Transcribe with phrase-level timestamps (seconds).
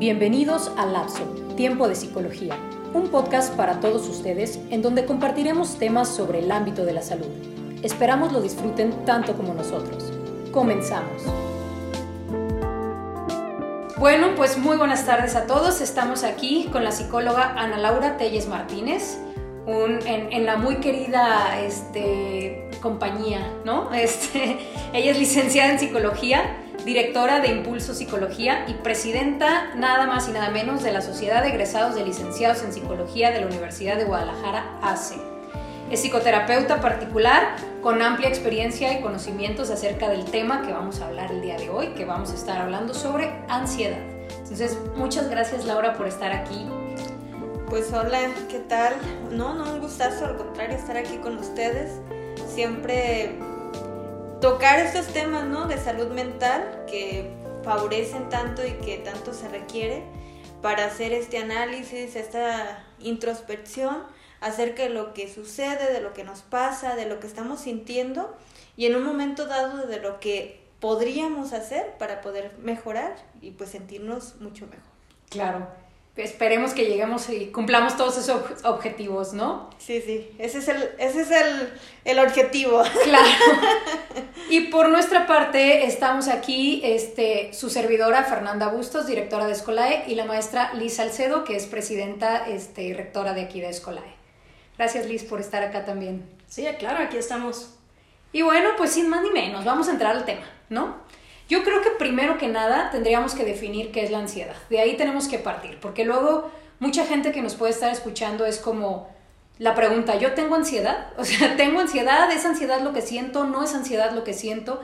[0.00, 1.24] Bienvenidos a Lapso,
[1.58, 2.56] Tiempo de Psicología,
[2.94, 7.26] un podcast para todos ustedes en donde compartiremos temas sobre el ámbito de la salud.
[7.82, 10.10] Esperamos lo disfruten tanto como nosotros.
[10.52, 11.22] Comenzamos.
[13.98, 15.82] Bueno, pues muy buenas tardes a todos.
[15.82, 19.18] Estamos aquí con la psicóloga Ana Laura Telles Martínez,
[19.66, 23.90] en, la muy querida este, compañía, ¿no?
[23.94, 24.60] Este,
[24.94, 30.50] ella es licenciada en psicología directora de Impulso Psicología y presidenta nada más y nada
[30.50, 34.78] menos de la Sociedad de Egresados de Licenciados en Psicología de la Universidad de Guadalajara,
[34.82, 35.16] ACE.
[35.90, 41.32] Es psicoterapeuta particular con amplia experiencia y conocimientos acerca del tema que vamos a hablar
[41.32, 43.98] el día de hoy, que vamos a estar hablando sobre ansiedad.
[44.38, 46.66] Entonces, muchas gracias Laura por estar aquí.
[47.68, 48.18] Pues hola,
[48.48, 48.94] ¿qué tal?
[49.30, 52.00] No, no, un gustazo, al contrario, estar aquí con ustedes.
[52.48, 53.38] Siempre
[54.40, 55.66] tocar estos temas ¿no?
[55.66, 57.30] de salud mental que
[57.62, 60.02] favorecen tanto y que tanto se requiere
[60.62, 64.02] para hacer este análisis, esta introspección
[64.40, 68.34] acerca de lo que sucede, de lo que nos pasa, de lo que estamos sintiendo
[68.76, 73.70] y en un momento dado de lo que podríamos hacer para poder mejorar y pues
[73.70, 74.90] sentirnos mucho mejor.
[75.28, 75.89] Claro
[76.22, 79.70] esperemos que lleguemos y cumplamos todos esos objetivos, ¿no?
[79.78, 81.72] Sí, sí, ese es el, ese es el,
[82.04, 82.82] el objetivo.
[83.04, 83.28] Claro.
[84.50, 90.16] Y por nuestra parte estamos aquí, este, su servidora Fernanda Bustos, directora de Escolae, y
[90.16, 94.12] la maestra Liz Salcedo, que es presidenta este, y rectora de aquí de Escolae.
[94.76, 96.28] Gracias Liz por estar acá también.
[96.48, 97.74] Sí, claro, aquí estamos.
[98.32, 100.96] Y bueno, pues sin más ni menos, vamos a entrar al tema, ¿no?
[101.50, 104.54] Yo creo que primero que nada tendríamos que definir qué es la ansiedad.
[104.70, 106.48] De ahí tenemos que partir, porque luego
[106.78, 109.08] mucha gente que nos puede estar escuchando es como
[109.58, 111.08] la pregunta, ¿yo tengo ansiedad?
[111.18, 112.30] O sea, ¿tengo ansiedad?
[112.30, 113.44] ¿Es ansiedad lo que siento?
[113.44, 114.80] ¿No es ansiedad lo que siento?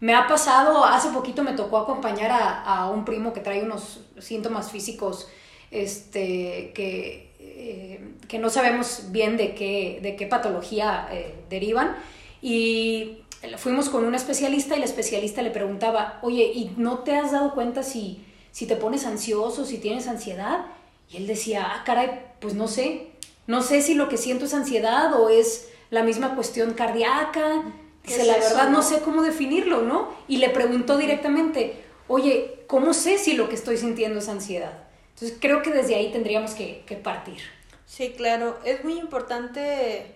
[0.00, 4.70] Me ha pasado, hace poquito me tocó acompañar a, un primo que trae unos síntomas
[4.70, 5.28] físicos
[5.70, 11.96] este, que, eh, que no sabemos bien de qué, de qué patología eh, derivan.
[12.42, 13.21] Y
[13.56, 17.54] fuimos con un especialista y la especialista le preguntaba, oye, ¿y no te has dado
[17.54, 20.66] cuenta si, si te pones ansioso, si tienes ansiedad?
[21.10, 23.08] Y él decía, ah, caray, pues no sé,
[23.46, 27.64] no sé si lo que siento es ansiedad o es la misma cuestión cardíaca.
[28.04, 30.08] Dice, la verdad no sé cómo definirlo, ¿no?
[30.28, 34.84] Y le preguntó directamente, oye, ¿cómo sé si lo que estoy sintiendo es ansiedad?
[35.14, 37.40] Entonces creo que desde ahí tendríamos que, que partir.
[37.86, 40.14] Sí, claro, es muy importante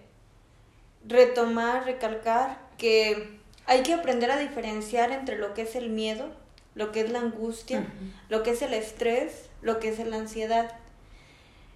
[1.06, 6.28] retomar, recalcar que hay que aprender a diferenciar entre lo que es el miedo,
[6.75, 7.87] lo que es la angustia,
[8.28, 10.72] lo que es el estrés, lo que es la ansiedad.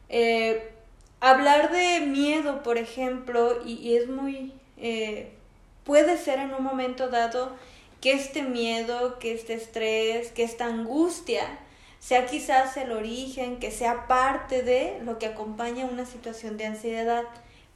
[0.08, 0.70] Eh,
[1.20, 4.52] hablar de miedo, por ejemplo, y, es muy...
[4.76, 5.32] Eh,
[5.84, 7.56] puede ser en un momento dado
[8.00, 11.58] que este miedo, que este estrés, que esta angustia
[11.98, 17.24] sea quizás el origen, que sea parte de lo que acompaña una situación de ansiedad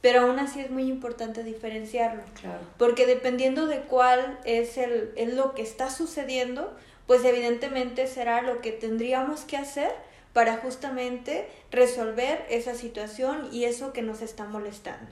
[0.05, 2.21] pero aún así es muy importante diferenciarlo.
[2.39, 2.59] Claro.
[2.77, 6.77] Porque dependiendo de cuál es, el, es lo que está sucediendo,
[7.07, 9.91] pues evidentemente será lo que tendríamos que hacer
[10.31, 15.11] para justamente resolver esa situación y eso que nos está molestando.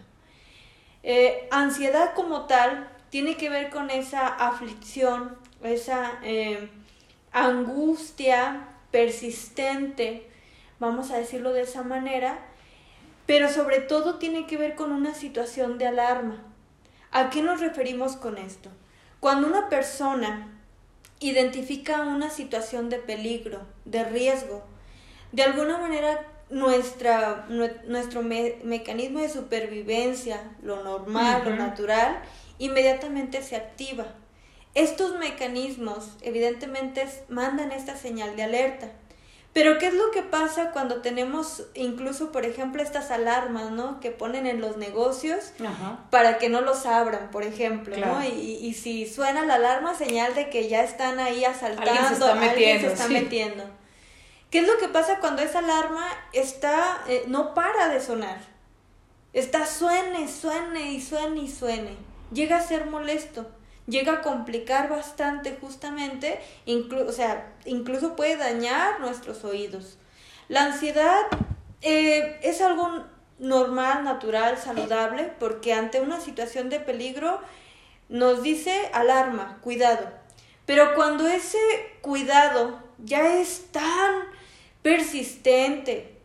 [1.01, 6.69] Eh, ansiedad como tal tiene que ver con esa aflicción, esa eh,
[7.31, 10.29] angustia persistente,
[10.77, 12.45] vamos a decirlo de esa manera,
[13.25, 16.44] pero sobre todo tiene que ver con una situación de alarma.
[17.11, 18.69] ¿A qué nos referimos con esto?
[19.19, 20.50] Cuando una persona
[21.19, 24.63] identifica una situación de peligro, de riesgo,
[25.31, 32.19] de alguna manera nuestra, nuestro mecanismo de supervivencia, lo normal, lo natural,
[32.59, 34.05] inmediatamente se activa.
[34.75, 38.91] Estos mecanismos evidentemente mandan esta señal de alerta.
[39.53, 44.00] Pero ¿qué es lo que pasa cuando tenemos incluso, por ejemplo, estas alarmas, ¿no?
[44.00, 45.53] Que ponen en los negocios
[46.09, 48.23] para que no los abran, por ejemplo, ¿no?
[48.23, 52.14] Y, y, si suena la alarma, señal de que ya están ahí asaltando, alguien se
[52.14, 52.88] está metiendo.
[52.88, 53.64] se está metiendo.
[54.50, 58.40] ¿Qué es lo que pasa cuando esa alarma está, eh, no para de sonar?
[59.34, 61.96] Está suene, suene y suene y suene.
[62.32, 63.47] Llega a ser molesto
[63.88, 66.40] llega a complicar bastante justamente,
[67.08, 69.97] o sea, incluso puede dañar nuestros oídos.
[70.47, 71.22] La ansiedad
[71.82, 73.03] eh, es algo
[73.40, 77.40] normal, natural, saludable, porque ante una situación de peligro
[78.09, 80.08] nos dice alarma, cuidado.
[80.66, 81.59] Pero cuando ese
[82.02, 84.24] cuidado ya es tan
[84.82, 86.16] persistente,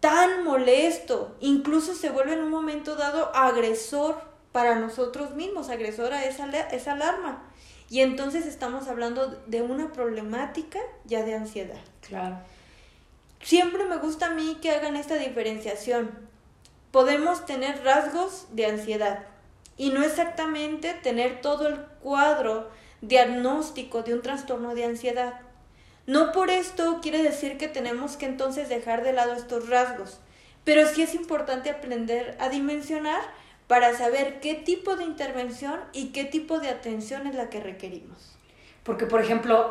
[0.00, 6.48] tan molesto, incluso se vuelve en un momento dado agresor para nosotros mismos, agresora esa,
[6.70, 7.42] esa alarma.
[7.88, 11.80] Y entonces estamos hablando de una problemática ya de ansiedad.
[12.06, 12.38] Claro.
[13.42, 16.10] siempre me gusta a mí que hagan esta diferenciación.
[16.92, 19.26] Podemos tener rasgos de ansiedad
[19.76, 22.68] y no exactamente tener todo el cuadro
[23.00, 25.40] diagnóstico de un trastorno de ansiedad.
[26.06, 30.18] No por esto quiere decir que tenemos que entonces dejar de lado estos rasgos,
[30.64, 33.20] pero sí es importante aprender a dimensionar
[33.70, 38.36] para saber qué tipo de intervención y qué tipo de atención es la que requerimos.
[38.82, 39.70] Porque, por ejemplo,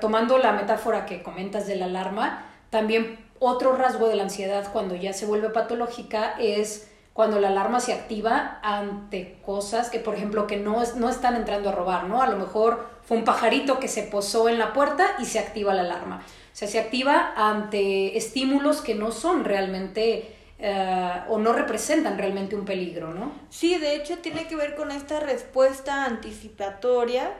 [0.00, 4.94] tomando la metáfora que comentas de la alarma, también otro rasgo de la ansiedad cuando
[4.94, 10.46] ya se vuelve patológica es cuando la alarma se activa ante cosas que, por ejemplo,
[10.46, 12.22] que no, no están entrando a robar, ¿no?
[12.22, 15.74] A lo mejor fue un pajarito que se posó en la puerta y se activa
[15.74, 16.22] la alarma.
[16.24, 20.36] O sea, se activa ante estímulos que no son realmente
[20.66, 23.32] eh, o no representan realmente un peligro, ¿no?
[23.50, 27.34] Sí, de hecho tiene que ver con esta respuesta anticipatoria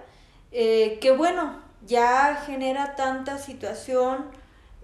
[0.52, 4.26] eh, que, bueno, ya genera tanta situación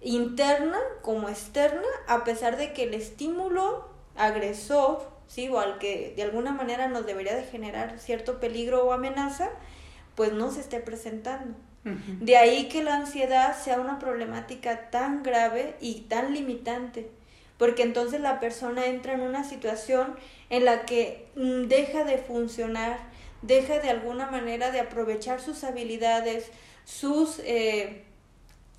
[0.00, 5.50] interna como externa, a pesar de que el estímulo agresor, ¿sí?
[5.50, 9.50] o al que de alguna manera nos debería de generar cierto peligro o amenaza,
[10.14, 11.58] pues no se esté presentando.
[11.84, 17.10] De ahí que la ansiedad sea una problemática tan grave y tan limitante,
[17.60, 20.16] porque entonces la persona entra en una situación
[20.48, 22.98] en la que mm, deja de funcionar,
[23.42, 26.46] deja de alguna manera de aprovechar sus habilidades,
[26.86, 28.06] sus eh,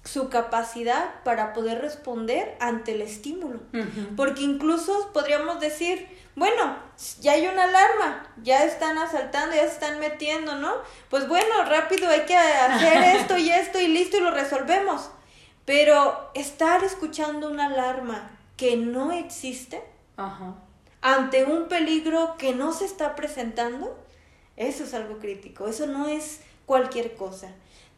[0.04, 3.60] su capacidad para poder responder ante el estímulo.
[4.18, 6.76] Porque incluso podríamos decir, bueno,
[7.20, 10.74] ya hay una alarma, ya están asaltando, ya se están metiendo, ¿no?
[11.12, 15.12] Pues bueno, rápido hay que hacer esto y esto y listo y lo resolvemos.
[15.66, 19.82] Pero estar escuchando una alarma que no existe
[21.02, 23.98] ante un peligro que no se está presentando,
[24.56, 27.48] eso es algo crítico, eso no es cualquier cosa.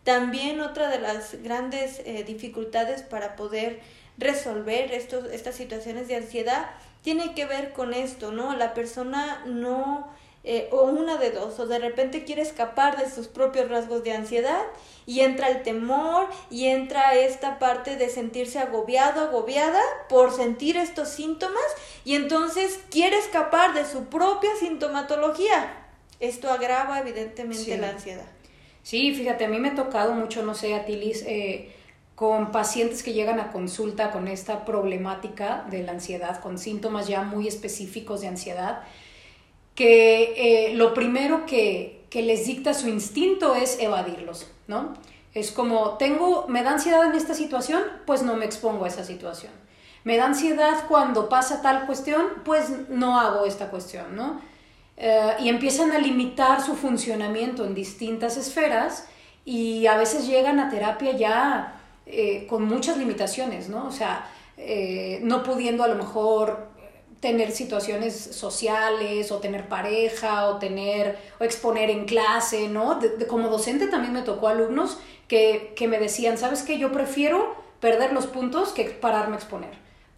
[0.05, 3.81] También otra de las grandes eh, dificultades para poder
[4.17, 6.69] resolver estos, estas situaciones de ansiedad
[7.01, 8.55] tiene que ver con esto, ¿no?
[8.55, 10.07] La persona no,
[10.45, 14.11] eh, o una de dos, o de repente quiere escapar de sus propios rasgos de
[14.11, 14.63] ansiedad
[15.05, 19.79] y entra el temor y entra esta parte de sentirse agobiado, agobiada
[20.09, 21.63] por sentir estos síntomas
[22.03, 25.77] y entonces quiere escapar de su propia sintomatología.
[26.19, 28.25] Esto agrava evidentemente la ansiedad.
[28.83, 31.73] Sí, fíjate, a mí me ha tocado mucho, no sé, a eh,
[32.15, 37.23] con pacientes que llegan a consulta con esta problemática de la ansiedad, con síntomas ya
[37.23, 38.83] muy específicos de ansiedad,
[39.75, 44.93] que eh, lo primero que, que les dicta su instinto es evadirlos, ¿no?
[45.33, 49.03] Es como, tengo, me da ansiedad en esta situación, pues no me expongo a esa
[49.03, 49.51] situación.
[50.03, 54.41] Me da ansiedad cuando pasa tal cuestión, pues no hago esta cuestión, ¿no?
[54.95, 59.07] Eh, y empiezan a limitar su funcionamiento en distintas esferas
[59.43, 63.87] y a veces llegan a terapia ya eh, con muchas limitaciones, ¿no?
[63.87, 64.29] O sea,
[65.21, 66.72] no pudiendo a lo mejor
[67.23, 72.99] tener situaciones sociales o tener pareja o tener o exponer en clase, ¿no?
[73.29, 74.99] como docente también me tocó alumnos
[75.29, 76.77] que, que me decían, ¿sabes qué?
[76.77, 79.69] Yo prefiero perder los puntos que pararme a exponer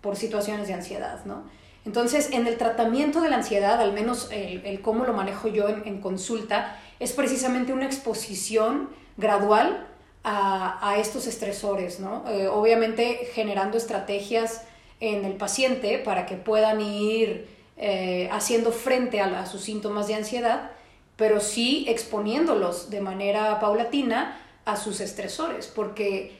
[0.02, 1.44] por situaciones de ansiedad, ¿no?
[1.86, 6.02] Entonces, en el tratamiento de la ansiedad, al menos el, cómo lo manejo yo en,
[6.02, 9.88] consulta, es precisamente una exposición gradual
[10.24, 12.28] a, estos estresores, ¿no?
[12.28, 14.64] Eh, obviamente generando estrategias
[15.00, 17.48] en el paciente para que puedan ir
[17.78, 20.72] eh, haciendo frente a, sus síntomas de ansiedad,
[21.18, 26.38] pero sí exponiéndolos de manera paulatina a sus estresores, porque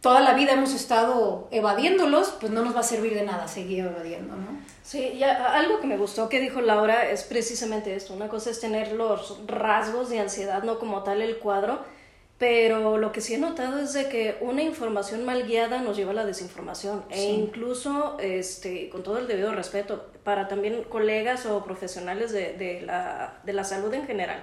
[0.00, 3.84] toda la vida hemos estado evadiéndolos, pues no nos va a servir de nada seguir
[3.84, 4.64] evadiendo, ¿no?
[4.82, 8.12] Sí, ya, algo que me gustó que dijo Laura es precisamente esto.
[8.12, 11.82] Una cosa es tener los rasgos de ansiedad, no como tal el cuadro,
[12.44, 16.10] pero lo que sí he notado es de que una información mal guiada nos lleva
[16.10, 21.64] a la desinformación e incluso, este, con todo el debido respeto, para también colegas o
[21.64, 24.42] profesionales de, de, la, de la salud en general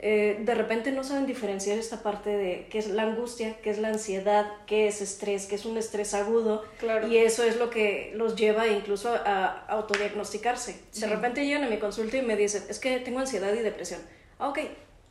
[0.00, 3.78] eh, de repente no saben diferenciar esta parte de qué es la angustia, qué es
[3.78, 6.64] la ansiedad, qué es estrés, qué es un estrés agudo.
[7.08, 10.74] Y eso es lo que los lleva incluso a autodiagnosticarse.
[10.92, 14.00] De repente llegan a mi consulta y me dicen, es que tengo ansiedad y depresión.
[14.40, 14.58] Ah, ok.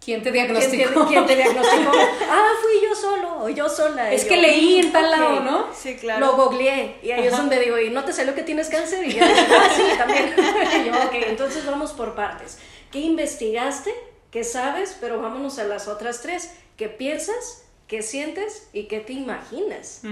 [0.04, 1.06] ¿Quién te diagnosticó?
[1.06, 1.92] ¿Quién te, diagnosticó?
[2.30, 4.12] ah, fui yo solo o yo sola.
[4.12, 5.68] Es que leí en tal lado, ¿no?
[5.76, 6.26] Sí, claro.
[6.26, 9.06] Lo googleé y ahí es donde digo, ¿y no te salió que tienes cáncer?
[9.06, 10.34] Y yo, ah, sí, también.
[10.82, 12.58] y yo, ok, entonces vamos por partes.
[12.92, 13.94] ¿Qué investigaste?
[14.32, 14.98] ¿Qué sabes?
[15.00, 16.52] Pero vámonos a las otras tres.
[16.78, 17.66] ¿Qué piensas?
[17.92, 18.70] ¿Qué sientes?
[18.72, 20.04] ¿Y qué te imaginas?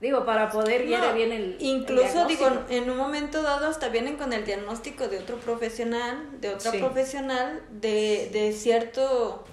[0.00, 1.56] Digo, para poder guiar bien el.
[1.60, 6.48] Incluso, digo, en un momento dado hasta vienen con el diagnóstico de otro profesional, de
[6.48, 9.44] otra profesional, de, de cierto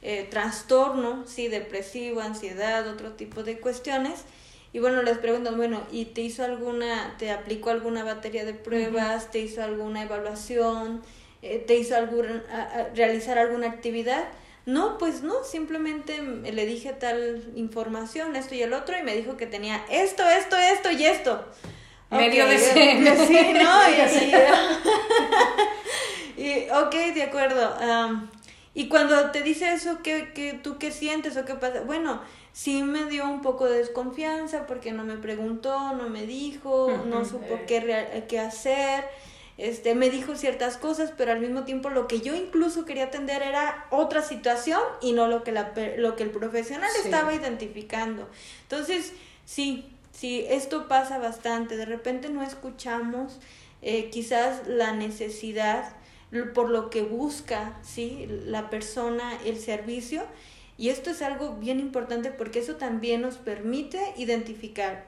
[0.00, 4.24] eh, trastorno, sí, depresivo, ansiedad, otro tipo de cuestiones.
[4.72, 9.30] Y bueno, les preguntan, bueno, ¿y te hizo alguna, te aplicó alguna batería de pruebas,
[9.30, 11.02] te hizo alguna evaluación,
[11.42, 12.42] eh, te hizo algún,
[12.94, 14.24] realizar alguna actividad?
[14.68, 19.38] No, pues no, simplemente le dije tal información, esto y el otro, y me dijo
[19.38, 21.42] que tenía esto, esto, esto y esto.
[22.10, 22.98] Medio de Sí,
[23.54, 23.80] ¿no?
[26.36, 27.78] Y, ok, de acuerdo.
[28.74, 31.80] y cuando te dice eso, ¿qué, qué, ¿tú qué sientes o qué pasa?
[31.86, 32.20] Bueno,
[32.52, 37.24] sí me dio un poco de desconfianza porque no me preguntó, no me dijo, no
[37.24, 39.06] supo qué, qué hacer.
[39.58, 43.42] Este, me dijo ciertas cosas, pero al mismo tiempo lo que yo incluso quería atender
[43.42, 48.28] era otra situación y no lo que, la, lo que el profesional estaba identificando.
[48.62, 49.12] Entonces,
[49.44, 51.76] sí, sí, esto pasa bastante.
[51.76, 53.40] De repente no escuchamos
[53.82, 55.92] eh, quizás la necesidad
[56.54, 58.26] por lo que busca, ¿sí?
[58.46, 60.22] La persona, el servicio.
[60.76, 65.06] Y esto es algo bien importante porque eso también nos permite identificar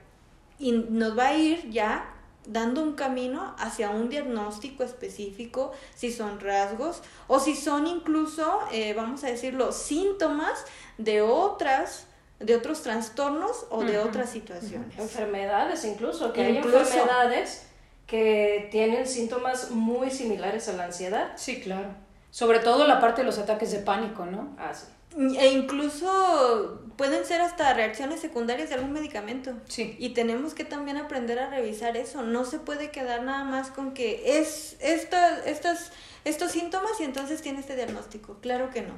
[0.58, 2.16] y nos va a ir ya
[2.46, 8.94] dando un camino hacia un diagnóstico específico, si son rasgos o si son incluso, eh,
[8.94, 10.64] vamos a decirlo, síntomas
[10.98, 12.06] de otras
[12.38, 14.98] de otros trastornos o de otras situaciones.
[14.98, 17.66] Enfermedades incluso, que hay enfermedades
[18.06, 21.32] que tienen síntomas muy similares a la ansiedad.
[21.36, 21.88] Sí, claro.
[22.30, 24.56] Sobre todo la parte de los ataques de pánico, ¿no?
[24.58, 24.86] Ah, sí.
[25.16, 29.54] E incluso pueden ser hasta reacciones secundarias de algún medicamento.
[29.68, 29.96] Sí.
[29.98, 32.22] Y tenemos que también aprender a revisar eso.
[32.22, 35.92] No se puede quedar nada más con que es esta, estas,
[36.24, 38.38] estos síntomas y entonces tiene este diagnóstico.
[38.40, 38.94] Claro que no.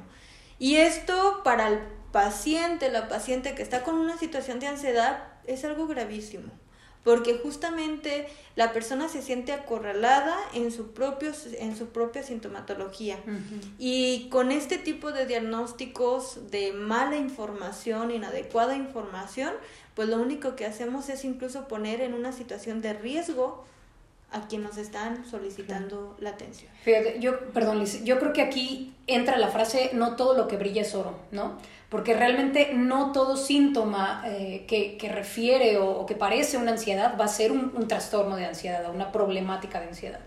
[0.59, 1.79] Y esto para el
[2.11, 6.51] paciente, la paciente que está con una situación de ansiedad, es algo gravísimo
[7.03, 13.17] porque justamente la persona se siente acorralada en su, propio, en su propia sintomatología.
[13.77, 19.51] Y con este tipo de diagnósticos de mala información, inadecuada información,
[19.95, 23.65] pues lo único que hacemos es incluso poner en una situación de riesgo
[24.31, 26.71] a quien nos están solicitando la atención.
[26.83, 30.57] Fíjate, yo, perdón, Liz, yo creo que aquí entra la frase, no todo lo que
[30.57, 31.57] brilla es oro, ¿no?
[31.93, 37.27] Porque realmente no todo síntoma eh, que, refiere o, que parece una ansiedad va a
[37.27, 40.19] ser un, trastorno de ansiedad o una problemática de ansiedad.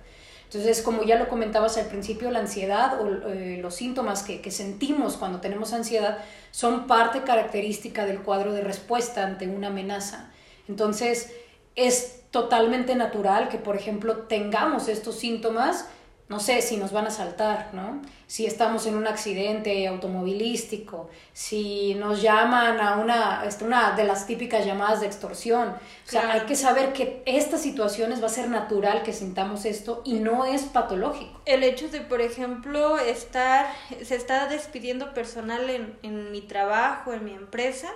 [0.45, 5.17] Entonces, como ya lo comentabas al principio, la ansiedad o eh, los síntomas que, sentimos
[5.17, 6.19] cuando tenemos ansiedad
[6.53, 10.31] son parte característica del cuadro de respuesta ante una amenaza.
[10.69, 11.33] Entonces,
[11.75, 15.89] es totalmente natural que, por ejemplo, tengamos estos síntomas
[16.29, 18.03] no sé si nos van a saltar, ¿no?
[18.27, 24.27] Si estamos en un accidente automovilístico, si nos llaman a una, este, una de las
[24.27, 25.69] típicas llamadas de extorsión.
[25.69, 30.03] O sea, hay que saber que estas situaciones va a ser natural que sintamos esto
[30.05, 31.41] y no es patológico.
[31.45, 33.67] El hecho de, por ejemplo, estar,
[34.03, 37.93] se está despidiendo personal en, en mi trabajo, en mi empresa,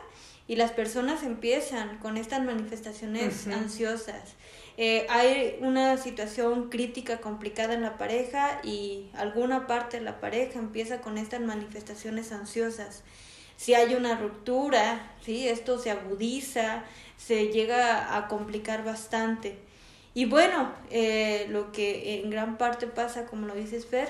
[0.46, 4.36] y las personas empiezan con estas manifestaciones ansiosas
[4.82, 10.58] eh, hay una situación crítica complicada en la pareja y alguna parte de la pareja
[10.58, 13.02] empieza con estas manifestaciones ansiosas.
[13.58, 15.46] Si hay una ruptura, ¿sí?
[15.46, 16.84] esto se agudiza,
[17.18, 19.58] se llega a complicar bastante.
[20.14, 24.08] Y bueno, eh, lo que en gran parte pasa, como lo dices Fer,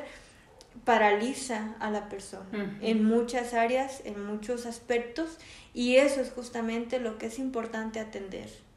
[0.84, 5.38] paraliza a la persona en muchas áreas, en muchos aspectos,
[5.74, 8.69] y eso es justamente lo que es importante atender.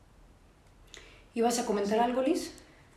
[1.34, 2.54] ¿Ibas a comentar algo, Liz?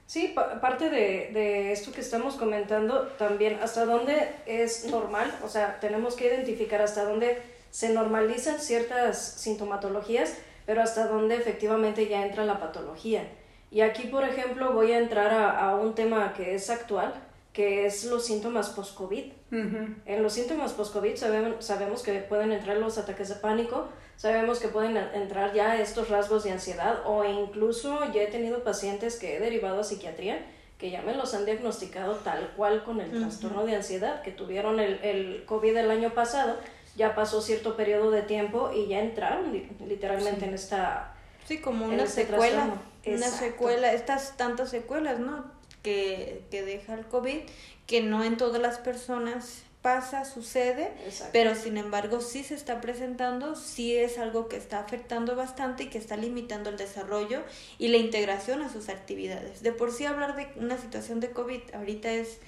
[0.06, 5.80] Sí, parte de, de, esto que estamos comentando también, hasta dónde es normal, o sea,
[5.80, 12.44] tenemos que identificar hasta dónde se normalizan ciertas sintomatologías, pero hasta dónde efectivamente ya entra
[12.44, 13.26] la patología.
[13.70, 17.12] Y aquí, por ejemplo, voy a entrar a, a un tema que es actual,
[17.56, 19.32] que es los síntomas post-COVID.
[19.50, 24.68] En los síntomas post-COVID sabemos, sabemos que pueden entrar los ataques de pánico, sabemos que
[24.68, 29.40] pueden entrar ya estos rasgos de ansiedad o incluso ya he tenido pacientes que he
[29.40, 30.44] derivado a psiquiatría
[30.78, 34.78] que ya me los han diagnosticado tal cual con el trastorno de ansiedad, que tuvieron
[34.78, 36.58] el, el COVID el año pasado,
[36.96, 39.52] ya pasó cierto periodo de tiempo y ya entraron
[39.86, 41.14] literalmente en esta...
[41.46, 42.74] Sí, como una este secuela,
[43.06, 45.56] una secuela, estas tantas secuelas, ¿no?
[45.86, 47.42] que, que deja el COVID,
[47.86, 50.90] que no en todas las personas pasa, sucede,
[51.30, 55.86] pero sin embargo sí se está presentando, sí es algo que está afectando bastante y
[55.86, 57.44] que está limitando el desarrollo
[57.78, 59.62] y la integración a sus actividades.
[59.62, 62.38] De por sí hablar de una situación de COVID ahorita es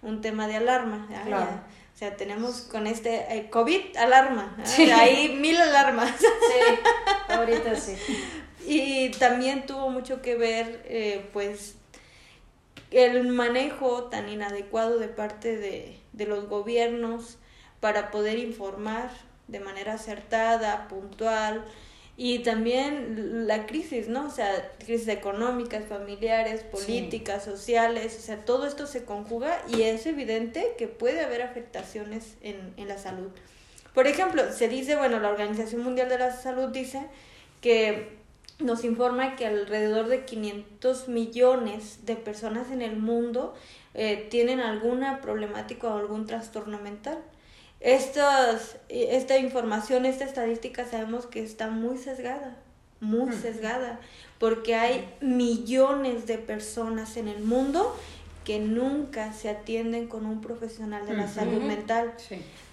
[0.00, 1.06] un tema de alarma.
[1.94, 4.56] O sea, tenemos con este eh, COVID alarma,
[4.94, 6.12] hay mil alarmas.
[6.18, 6.78] Sí,
[7.28, 7.94] ahorita sí.
[8.66, 11.76] Y también tuvo mucho que ver, eh, pues,
[12.90, 17.38] el manejo tan inadecuado de parte de, de los gobiernos
[17.80, 19.10] para poder informar
[19.46, 21.64] de manera acertada, puntual,
[22.18, 24.26] y también la crisis, ¿no?
[24.26, 30.06] O sea, crisis económicas, familiares, políticas, sociales, o sea, todo esto se conjuga y es
[30.06, 33.28] evidente que puede haber afectaciones en, en la salud.
[33.92, 37.02] Por ejemplo, se dice, bueno, la Organización Mundial de la Salud dice
[37.60, 38.16] que
[38.58, 43.54] nos informa que alrededor de 500 millones de personas en el mundo
[43.98, 47.18] eh, tienen alguna problemática o algún trastorno mental.
[47.80, 52.58] Estas, esta información, esta estadística sabemos que está muy sesgada,
[53.00, 53.98] muy sesgada,
[54.38, 57.96] porque hay millones de personas en el mundo
[58.44, 62.12] que nunca se atienden con un profesional de la salud mental.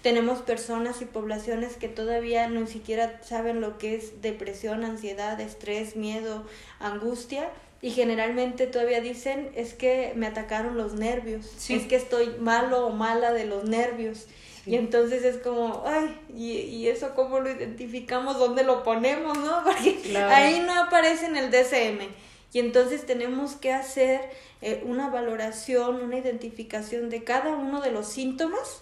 [0.02, 5.96] Tenemos personas y poblaciones que todavía ni siquiera saben lo que es depresión, ansiedad, estrés,
[5.96, 6.44] miedo,
[6.80, 7.50] angustia.
[7.84, 12.92] Y generalmente todavía dicen, es que me atacaron los nervios, es que estoy malo o
[12.92, 14.26] mala de los nervios.
[14.66, 19.62] Y entonces es como, ay, y, y, eso cómo lo identificamos, dónde lo ponemos, ¿no?
[19.66, 22.08] Porque ahí no aparece en el DSM.
[22.54, 24.22] Y entonces tenemos que hacer
[24.62, 28.82] eh, una valoración, una identificación de cada uno de los síntomas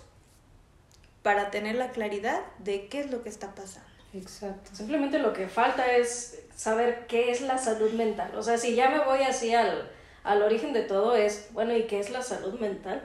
[1.24, 3.90] para tener la claridad de qué es lo que está pasando.
[4.14, 4.70] Exacto.
[4.76, 8.36] Simplemente lo que falta es saber qué es la salud mental.
[8.36, 9.90] O sea, si ya me voy así al,
[10.24, 13.02] al origen de todo es, bueno, ¿y qué es la salud mental?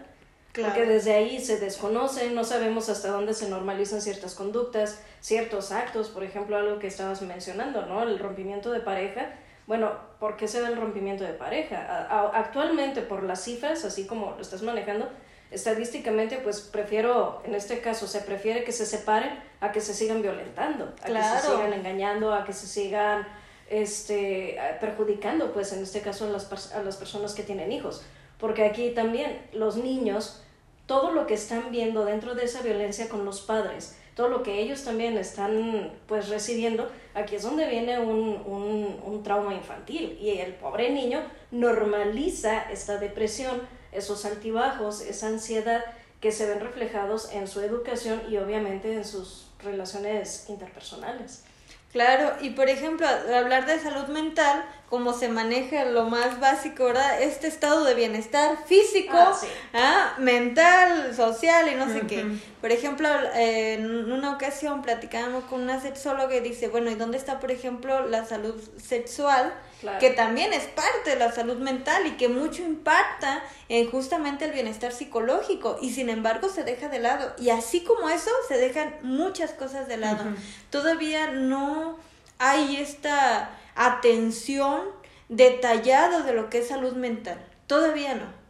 [0.52, 6.10] Porque desde ahí se desconoce, no sabemos hasta dónde se normalizan ciertas conductas, ciertos actos,
[6.10, 8.02] por ejemplo, algo que estabas mencionando, ¿no?
[8.02, 9.32] El rompimiento de pareja
[9.66, 12.06] bueno, ¿por qué se da el rompimiento de pareja?
[12.34, 15.08] actualmente, por las cifras, así como lo estás manejando,
[15.50, 20.22] estadísticamente, pues prefiero, en este caso, se prefiere que se separen a que se sigan
[20.22, 23.26] violentando, a que se sigan engañando, a que se sigan
[23.68, 28.02] este, perjudicando, pues en este caso, a las, a las personas que tienen hijos.
[28.38, 30.42] Porque aquí también los niños,
[30.86, 34.60] todo lo que están viendo dentro de esa violencia con los padres, todo lo que
[34.60, 40.38] ellos también están pues recibiendo, aquí es donde viene un, un, un trauma infantil y
[40.38, 43.60] el pobre niño normaliza esta depresión,
[43.92, 45.84] esos altibajos, esa ansiedad
[46.20, 51.44] que se ven reflejados en su educación y obviamente en sus relaciones interpersonales.
[51.90, 57.20] Claro, y por ejemplo, hablar de salud mental, como se maneja lo más básico, ¿verdad?
[57.20, 59.34] Este estado de bienestar físico, ah,
[59.74, 60.14] ¿ah?
[60.18, 62.24] mental, social y no sé qué.
[62.60, 67.40] Por ejemplo, en una ocasión platicábamos con una sexóloga y dice, bueno, ¿y dónde está,
[67.40, 69.52] por ejemplo, la salud sexual?
[70.00, 74.52] que también es parte de la salud mental y que mucho impacta en justamente el
[74.52, 77.34] bienestar psicológico y sin embargo se deja de lado.
[77.38, 80.24] Y así como eso, se dejan muchas cosas de lado.
[80.70, 81.98] Todavía no
[82.38, 84.82] hay esta atención
[85.28, 87.44] detallada de lo que es salud mental.
[87.66, 88.46] Todavía no.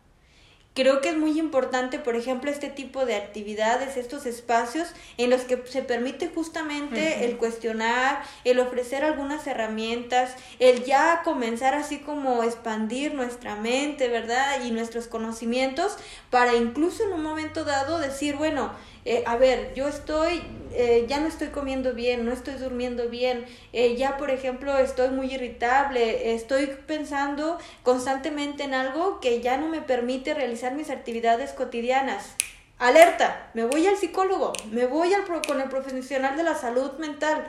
[0.76, 5.40] Creo que es muy importante, por ejemplo, este tipo de actividades, estos espacios en los
[5.40, 12.42] que se permite justamente el cuestionar, el ofrecer algunas herramientas, el ya comenzar así como
[12.42, 14.62] expandir nuestra mente, ¿verdad?
[14.66, 15.96] Y nuestros conocimientos
[16.28, 18.70] para incluso en un momento dado decir, bueno,
[19.06, 20.42] eh, a ver, yo estoy,
[20.72, 25.10] eh, ya no estoy comiendo bien, no estoy durmiendo bien, eh, ya por ejemplo estoy
[25.10, 31.52] muy irritable, estoy pensando constantemente en algo que ya no me permite realizar mis actividades
[31.52, 32.34] cotidianas.
[32.78, 37.46] Alerta, me voy al psicólogo, me voy al con el profesional de la salud mental.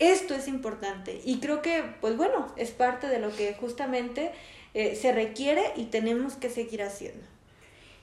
[0.00, 4.32] Esto es importante y creo que, pues bueno, es parte de lo que justamente
[4.74, 7.31] se requiere y tenemos que seguir haciendo.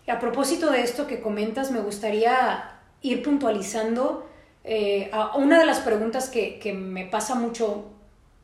[0.10, 4.28] A propósito de esto que comentas, me gustaría ir puntualizando
[4.64, 7.86] eh, a una de las preguntas que, que, me pasa mucho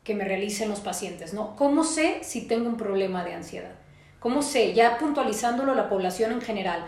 [0.04, 1.56] que me realicen los pacientes, ¿no?
[1.56, 3.72] ¿Cómo sé si tengo un problema de ansiedad?
[4.20, 6.86] ¿Cómo sé, ya puntualizándolo la población en general,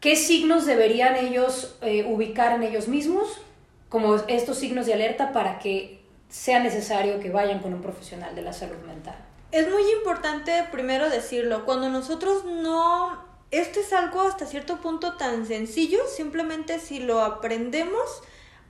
[0.00, 3.40] qué signos deberían ellos eh, ubicar en ellos mismos
[3.88, 8.42] como estos signos de alerta para que sea necesario que vayan con un profesional de
[8.42, 9.16] la salud mental?
[9.52, 15.46] Es muy importante primero decirlo, cuando nosotros no esto es algo hasta cierto punto tan
[15.46, 18.22] sencillo, simplemente si lo aprendemos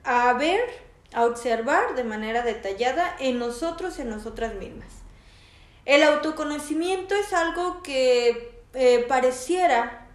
[0.03, 0.61] a ver,
[1.13, 4.87] a observar de manera detallada en nosotros en nosotras mismas.
[5.85, 10.07] El autoconocimiento es algo que eh, pareciera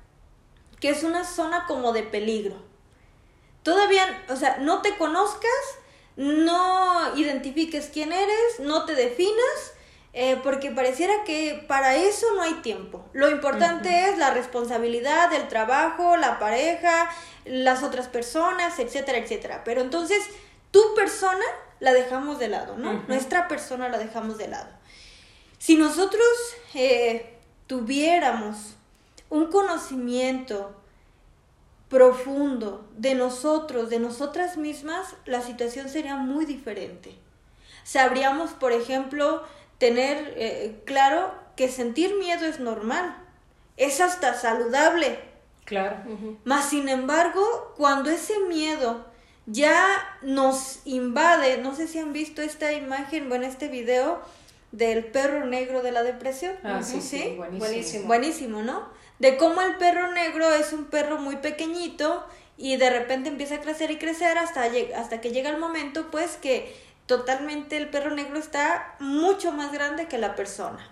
[0.81, 2.57] que es una zona como de peligro.
[3.63, 5.51] Todavía, o sea, no te conozcas,
[6.17, 9.74] no identifiques quién eres, no te definas,
[10.17, 13.05] eh, porque pareciera que para eso no hay tiempo.
[13.13, 17.11] Lo importante es la responsabilidad del trabajo, la pareja,
[17.45, 19.63] las otras personas, etcétera, etcétera.
[19.65, 20.25] Pero entonces
[20.71, 21.45] tu persona
[21.81, 23.03] la dejamos de lado, ¿no?
[23.09, 24.71] Nuestra persona la dejamos de lado.
[25.59, 26.23] Si nosotros
[26.75, 28.77] eh, tuviéramos
[29.31, 30.81] un conocimiento
[31.89, 37.17] profundo de nosotros, de nosotras mismas, la situación sería muy diferente.
[37.83, 39.43] sabríamos, por ejemplo,
[39.79, 43.17] tener eh, claro que sentir miedo es normal,
[43.77, 45.19] es hasta saludable.
[45.65, 45.97] Claro.
[46.45, 49.07] Más sin embargo, cuando ese miedo
[49.47, 49.87] ya
[50.23, 54.21] nos invade, no sé si han visto esta imagen, bueno, este video
[54.73, 56.55] del perro negro de la depresión.
[56.65, 58.07] Ah, sí, sí, buenísimo.
[58.07, 58.89] Buenísimo, ¿no?
[59.19, 63.61] De cómo el perro negro es un perro muy pequeñito y de repente empieza a
[63.61, 64.65] crecer y crecer hasta,
[64.97, 66.75] hasta que llega el momento, pues, que
[67.07, 70.91] totalmente el perro negro está mucho más grande que la persona.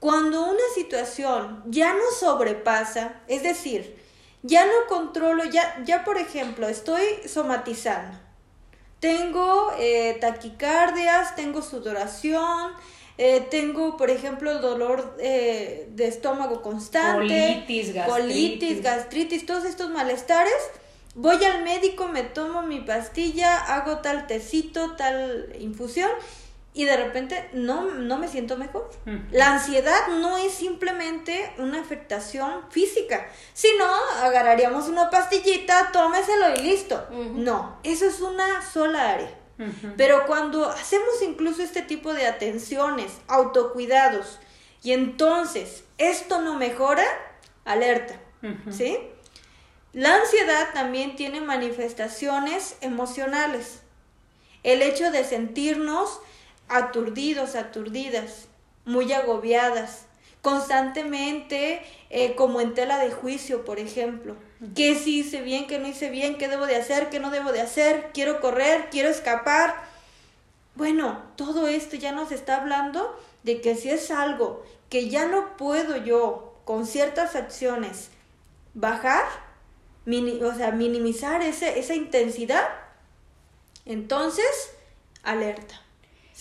[0.00, 3.96] Cuando una situación ya no sobrepasa, es decir,
[4.42, 8.18] ya no controlo, ya, ya por ejemplo, estoy somatizando.
[9.00, 12.72] Tengo eh, taquicardias, tengo sudoración,
[13.18, 18.14] eh, tengo, por ejemplo, el dolor eh, de estómago constante, colitis, gastritis.
[18.14, 20.52] colitis, gastritis, todos estos malestares.
[21.16, 26.10] Voy al médico, me tomo mi pastilla, hago tal tecito, tal infusión
[26.74, 28.90] y de repente no, no me siento mejor.
[29.32, 33.86] La ansiedad no es simplemente una afectación física, sino
[34.22, 37.02] agarraríamos una pastillita, tómeselo y listo.
[37.10, 39.34] No, eso es una sola área.
[39.96, 44.38] Pero cuando hacemos incluso este tipo de atenciones, autocuidados,
[44.82, 47.06] y entonces esto no mejora,
[47.64, 48.20] alerta,
[48.70, 48.98] ¿sí?
[49.96, 53.80] La ansiedad también tiene manifestaciones emocionales.
[54.62, 56.20] El hecho de sentirnos
[56.68, 58.48] aturdidos, aturdidas,
[58.84, 60.02] muy agobiadas,
[60.42, 61.80] constantemente
[62.10, 64.36] eh, como en tela de juicio, por ejemplo.
[64.74, 67.52] ¿Qué sí hice bien, qué no hice bien, qué debo de hacer, qué no debo
[67.52, 68.10] de hacer?
[68.12, 69.82] Quiero correr, quiero escapar.
[70.74, 75.56] Bueno, todo esto ya nos está hablando de que si es algo que ya no
[75.56, 78.10] puedo yo con ciertas acciones
[78.74, 79.45] bajar,
[80.06, 82.64] o sea, minimizar ese, esa intensidad,
[83.84, 84.46] entonces,
[85.22, 85.82] alerta.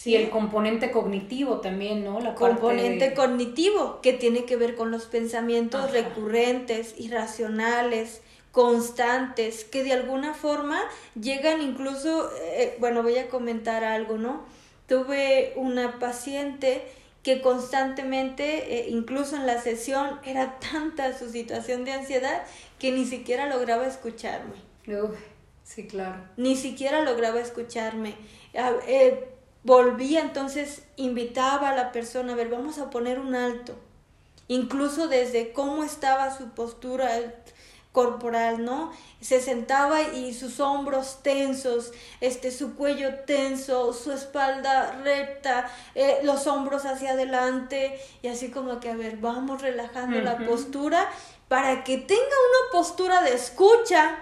[0.04, 2.19] Y el componente cognitivo también, ¿no?
[2.19, 9.93] La componente cognitivo, que tiene que ver con los pensamientos recurrentes, irracionales, constantes, que de
[9.93, 10.82] alguna forma
[11.19, 14.43] llegan incluso, eh, bueno, voy a comentar algo, ¿no?
[14.88, 16.84] Tuve una paciente
[17.26, 22.44] que constantemente, eh, incluso en la sesión, era tanta su situación de ansiedad
[22.78, 24.54] que ni siquiera lograba escucharme.
[25.64, 26.24] sí, claro.
[26.38, 28.14] Ni siquiera lograba escucharme.
[28.54, 29.28] Eh,
[29.64, 33.74] volvía entonces, invitaba a la persona, a ver, vamos a poner un alto,
[34.48, 37.10] incluso desde cómo estaba su postura
[37.96, 38.92] corporal, ¿no?
[39.22, 46.46] Se sentaba y sus hombros tensos, este, su cuello tenso, su espalda recta, eh, los
[46.46, 51.10] hombros hacia adelante y así como que, a ver, vamos relajando la postura
[51.48, 54.18] para que tenga una postura de escucha,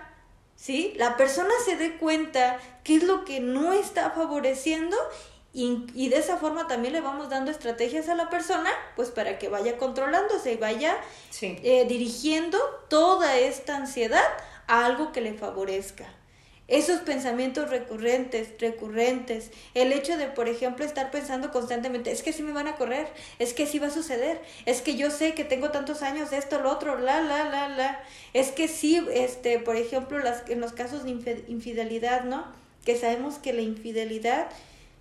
[0.56, 0.94] ¿sí?
[0.98, 4.96] La persona se dé cuenta qué es lo que no está favoreciendo
[5.56, 9.50] y, de esa forma también le vamos dando estrategias a la persona, pues para que
[9.50, 10.98] vaya controlándose y vaya
[11.42, 12.58] eh, dirigiendo
[12.90, 14.24] toda esta ansiedad
[14.66, 16.06] a algo que le favorezca.
[16.68, 22.42] Esos pensamientos recurrentes, recurrentes, el hecho de, por ejemplo, estar pensando constantemente, es que sí
[22.42, 23.06] me van a correr,
[23.38, 26.62] es que sí va a suceder, es que yo sé que tengo tantos años, esto,
[26.62, 28.02] lo otro, la, la, la, la,
[28.34, 32.46] es que sí, este, por ejemplo, las, en los casos de infidelidad, ¿no?
[32.86, 34.48] Que sabemos que la infidelidad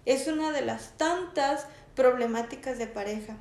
[0.06, 3.36] es una de las tantas problemáticas de pareja.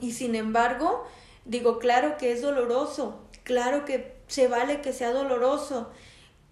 [0.00, 1.06] Y sin embargo,
[1.44, 5.90] digo, claro que es doloroso, claro que se vale que sea doloroso.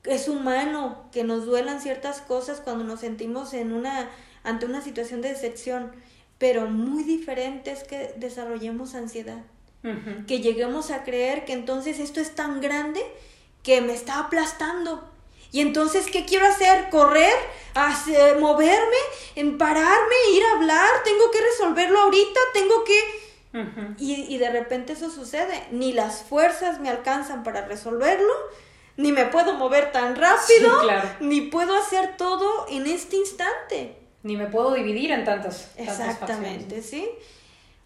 [0.04, 4.08] Es humano que nos duelan ciertas cosas cuando nos sentimos en una
[4.44, 5.92] ante una situación de decepción,
[6.38, 9.42] pero muy diferente es que desarrollemos ansiedad.
[10.26, 13.00] Que lleguemos a creer que entonces esto es tan grande
[13.62, 15.08] que me está aplastando
[15.50, 16.90] y entonces, ¿qué quiero hacer?
[16.90, 17.34] ¿Correr?
[17.74, 18.96] Hacer, ¿Moverme?
[19.36, 20.14] ¿En pararme?
[20.34, 20.88] ¿Ir a hablar?
[21.04, 22.40] ¿Tengo que resolverlo ahorita?
[22.52, 23.28] ¿Tengo que...?
[23.98, 25.64] y, de repente eso sucede.
[25.70, 28.32] Ni las fuerzas me alcanzan para resolverlo,
[28.96, 30.70] ni me puedo mover tan rápido,
[31.20, 33.96] ni puedo hacer todo en este instante.
[34.22, 35.70] Ni me puedo dividir en tantas.
[35.76, 37.08] Exactamente, ¿sí?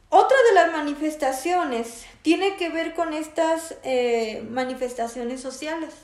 [0.08, 5.94] Otra de las manifestaciones tiene que ver con estas eh, manifestaciones sociales.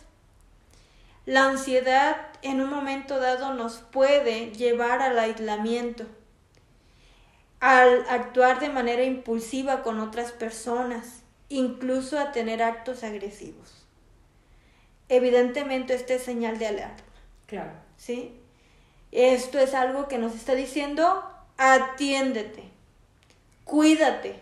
[1.28, 6.06] La ansiedad en un momento dado nos puede llevar al aislamiento,
[7.60, 13.86] al actuar de manera impulsiva con otras personas, incluso a tener actos agresivos.
[15.10, 17.04] Evidentemente, este es señal de alerta.
[17.44, 17.72] Claro.
[17.98, 18.40] ¿Sí?
[19.12, 22.70] Esto es algo que nos está diciendo, atiéndete,
[23.64, 24.40] cuídate,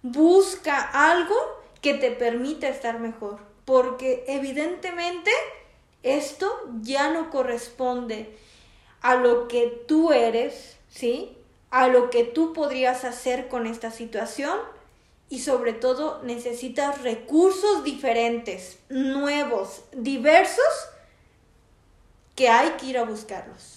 [0.00, 0.80] busca
[1.12, 1.36] algo
[1.82, 5.30] que te permita estar mejor, porque evidentemente
[6.04, 6.48] esto
[6.82, 8.36] ya no corresponde
[9.00, 11.36] a lo que tú eres, ¿sí?
[11.70, 14.58] A lo que tú podrías hacer con esta situación
[15.28, 20.64] y sobre todo necesitas recursos diferentes, nuevos, diversos,
[22.36, 23.76] que hay que ir a buscarlos.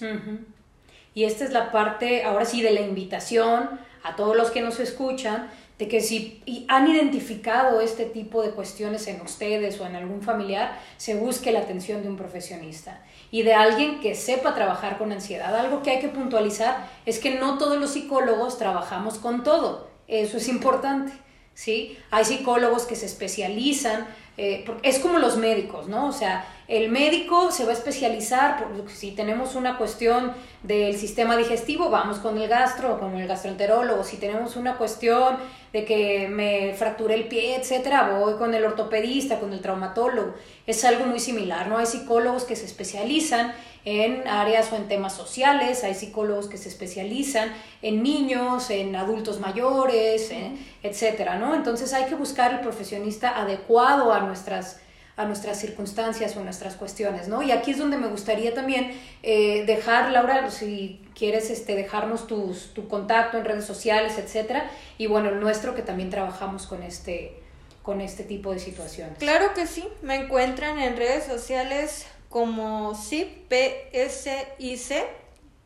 [1.14, 4.80] Y esta es la parte, ahora sí, de la invitación a todos los que nos
[4.80, 10.22] escuchan, de que si han identificado este tipo de cuestiones en ustedes o en algún
[10.22, 15.12] familiar, se busque la atención de un profesionista y de alguien que sepa trabajar con
[15.12, 15.56] ansiedad.
[15.56, 19.88] Algo que hay que puntualizar es que no todos los psicólogos trabajamos con todo.
[20.08, 21.14] Eso es importante.
[21.58, 21.98] ¿sí?
[22.12, 26.08] Hay psicólogos que se especializan, eh, es como los médicos, ¿no?
[26.08, 31.38] O sea, el médico se va a especializar, por, si tenemos una cuestión del sistema
[31.38, 35.38] digestivo, vamos con el gastro, con el gastroenterólogo, si tenemos una cuestión
[35.72, 40.34] de que me fracturé el pie, etcétera, voy con el ortopedista, con el traumatólogo.
[40.66, 41.78] Es algo muy similar, ¿no?
[41.78, 43.54] Hay psicólogos que se especializan
[43.86, 49.40] en áreas o en temas sociales, hay psicólogos que se especializan en niños, en adultos
[49.40, 50.52] mayores, eh,
[50.84, 51.56] etcétera, ¿no?
[51.56, 54.82] Entonces hay que buscar el profesionista adecuado a nuestras
[55.18, 57.42] a nuestras circunstancias o nuestras cuestiones, ¿no?
[57.42, 58.92] Y aquí es donde me gustaría también
[59.24, 65.08] eh, dejar, Laura, si quieres este, dejarnos tus, tu contacto en redes sociales, etcétera, y
[65.08, 67.40] bueno, el nuestro que también trabajamos con este,
[67.82, 69.18] con este tipo de situaciones.
[69.18, 73.48] Claro que sí, me encuentran en redes sociales como CIPSIC,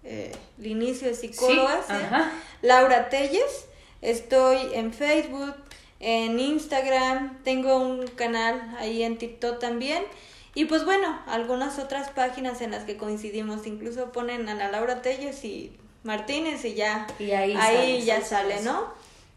[0.03, 3.65] eh, el inicio de psicóloga, Laura Telles,
[4.01, 5.55] estoy en Facebook,
[6.01, 10.03] en Instagram, tengo un canal ahí en TikTok también.
[10.53, 15.01] Y pues bueno, algunas otras páginas en las que coincidimos, incluso ponen a la Laura
[15.01, 15.71] Telles y
[16.03, 18.91] Martínez y ya, y ahí, ahí ya sale, ¿no?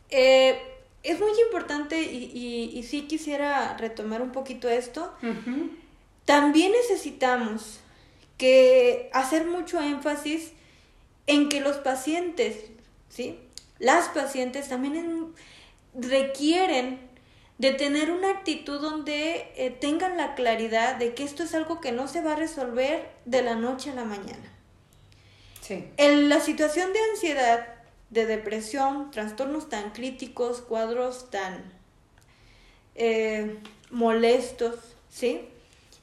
[0.09, 0.59] Eh,
[1.03, 5.13] es muy importante y, y, sí quisiera retomar un poquito esto.
[6.25, 7.81] También necesitamos
[8.39, 10.53] que hacer mucho énfasis
[11.27, 12.57] en que los pacientes,
[13.11, 13.39] ¿sí?
[13.79, 15.35] Las pacientes también
[15.95, 17.01] requieren
[17.59, 21.93] de tener una actitud donde eh, tengan la claridad de que esto es algo que
[21.93, 24.53] no se va a resolver de la noche a la mañana.
[25.61, 25.89] Sí.
[25.97, 27.69] En la situación de ansiedad,
[28.11, 31.73] de depresión, trastornos tan críticos, cuadros tan
[32.97, 33.59] eh,
[33.91, 34.77] molestos,
[35.09, 35.49] ¿sí?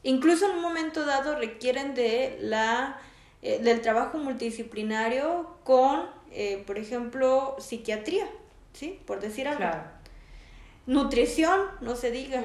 [0.04, 3.00] Incluso en un momento dado requieren de la,
[3.42, 6.10] eh, del trabajo multidisciplinario con,
[6.66, 8.28] por ejemplo, psiquiatría.
[8.74, 9.00] ¿Sí?
[9.06, 9.66] Por decir algo.
[10.86, 12.44] Nutrición, no se diga.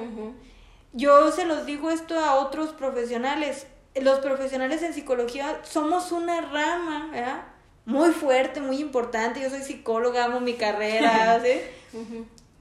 [0.93, 3.67] Yo se los digo esto a otros profesionales.
[3.95, 7.43] Los profesionales en psicología somos una rama, ¿verdad?
[7.85, 9.41] Muy fuerte, muy importante.
[9.41, 11.61] Yo soy psicóloga, amo mi carrera, ¿sí?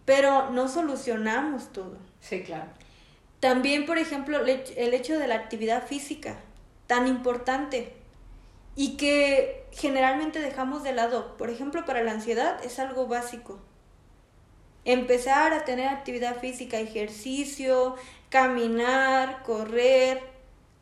[0.05, 1.98] Pero no solucionamos todo.
[2.20, 2.70] Sí, claro.
[3.40, 6.38] También, por ejemplo, el hecho de la actividad física,
[6.87, 7.92] tan importante
[8.76, 11.36] y que generalmente dejamos de lado.
[11.36, 13.58] Por ejemplo, para la ansiedad es algo básico.
[14.84, 17.96] Empezar a tener actividad física, ejercicio,
[18.30, 20.22] caminar, correr,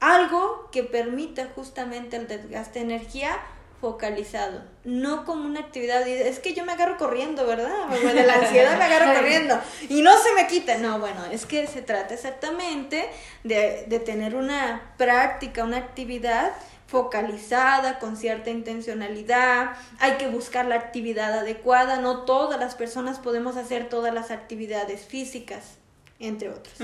[0.00, 3.38] algo que permita justamente el desgaste de energía
[3.80, 7.88] focalizado, no como una actividad, es que yo me agarro corriendo, ¿verdad?
[7.88, 11.66] De la ansiedad me agarro corriendo y no se me quita, no, bueno, es que
[11.66, 13.10] se trata exactamente
[13.42, 16.52] de, de tener una práctica, una actividad
[16.86, 23.56] focalizada, con cierta intencionalidad, hay que buscar la actividad adecuada, no todas las personas podemos
[23.56, 25.76] hacer todas las actividades físicas,
[26.18, 26.76] entre otras.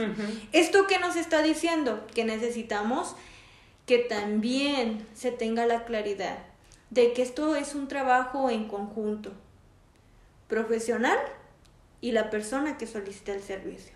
[0.52, 2.06] ¿Esto qué nos está diciendo?
[2.14, 3.14] Que necesitamos
[3.86, 6.38] que también se tenga la claridad
[6.90, 9.32] de que esto es un trabajo en conjunto,
[10.48, 11.18] profesional
[12.00, 13.92] y la persona que solicita el servicio.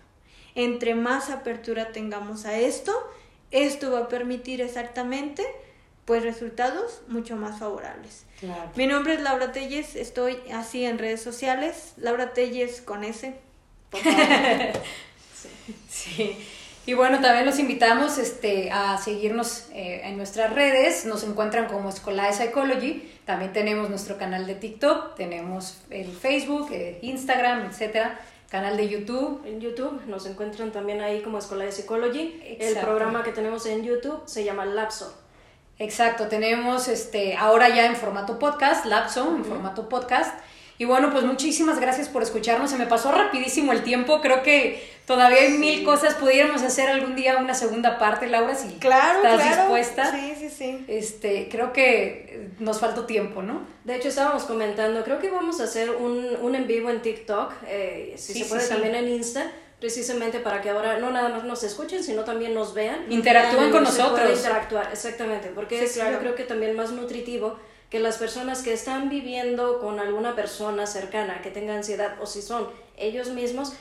[0.53, 2.93] Entre más apertura tengamos a esto,
[3.51, 5.45] esto va a permitir exactamente
[6.05, 8.25] pues resultados mucho más favorables.
[8.75, 13.35] Mi nombre es Laura Telles, estoy así en redes sociales, Laura Telles con S.
[15.89, 16.37] sí.
[16.87, 21.05] Y bueno, también los invitamos este, a seguirnos eh, en nuestras redes.
[21.05, 23.11] Nos encuentran como Escola de Psychology.
[23.25, 28.19] También tenemos nuestro canal de TikTok, tenemos el Facebook, eh, Instagram, etcétera.
[28.49, 29.41] Canal de YouTube.
[29.47, 32.39] En YouTube nos encuentran también ahí como Escuela de Psychology.
[32.59, 35.24] El programa que tenemos en YouTube se llama Lapso.
[35.77, 40.39] Exacto, tenemos este ahora ya en formato podcast, Lapso, en formato podcast.
[40.77, 42.69] Y bueno, pues muchísimas gracias por escucharnos.
[42.69, 44.19] Se me pasó rapidísimo el tiempo.
[44.19, 46.15] Creo que todavía hay mil cosas.
[46.15, 50.11] Pudiéramos hacer algún día una segunda parte, Laura, si claro, estás dispuesta.
[50.11, 50.85] Sí, sí, sí.
[50.89, 53.61] Este, creo que nos faltó tiempo, ¿no?
[53.85, 57.53] De hecho, estábamos comentando, creo que vamos a hacer un, un en vivo en TikTok,
[57.67, 59.49] eh, si se puede también en Insta
[59.85, 63.05] precisamente para que ahora no nada más nos escuchen, sino también nos vean.
[63.07, 64.31] Interactúen con nosotros.
[64.35, 66.13] interactuar, exactamente, porque Sí, es claro.
[66.13, 67.59] yo creo que también más nutritivo
[67.91, 72.41] que las personas que están viviendo con alguna persona cercana que tenga ansiedad o si
[72.41, 72.67] son
[72.97, 73.73] ellos mismos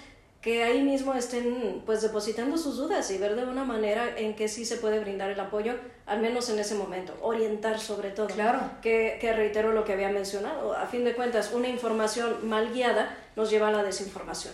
[0.43, 4.49] que ahí mismo estén pues depositando sus dudas y ver de una manera en que
[4.49, 5.73] sí se puede brindar el apoyo,
[6.05, 8.27] al menos en ese momento, orientar sobre todo.
[8.27, 8.61] Claro.
[8.83, 13.17] Que, que reitero lo que había mencionado, a fin de cuentas, una información mal guiada
[13.37, 14.53] nos lleva a la desinformación.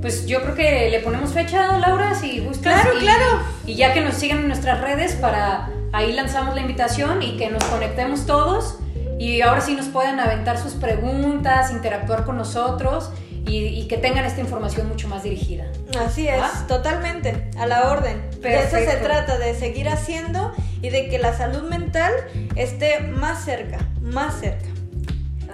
[0.00, 2.80] Pues yo creo que le ponemos fecha, Laura, si gustas.
[2.82, 3.24] Claro, y, claro.
[3.66, 7.48] Y ya que nos sigan en nuestras redes, para ahí lanzamos la invitación y que
[7.50, 8.78] nos conectemos todos.
[9.18, 13.10] Y ahora sí nos puedan aventar sus preguntas, interactuar con nosotros
[13.46, 15.64] y, y que tengan esta información mucho más dirigida.
[15.98, 16.66] Así es, ¿Va?
[16.68, 18.20] totalmente, a la orden.
[18.42, 19.06] De eso se Perfecto.
[19.06, 22.12] trata, de seguir haciendo y de que la salud mental
[22.56, 24.66] esté más cerca, más cerca.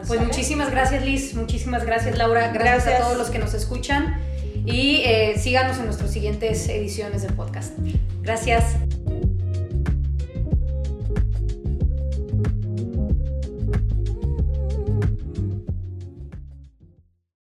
[0.08, 3.00] Pues muchísimas gracias Liz, muchísimas gracias Laura, gracias, Gracias.
[3.00, 4.20] a todos los que nos escuchan
[4.64, 7.76] y eh, síganos en nuestras siguientes ediciones del podcast.
[8.22, 8.76] Gracias.